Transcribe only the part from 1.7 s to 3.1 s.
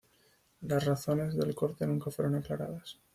nunca fueron aclaradas.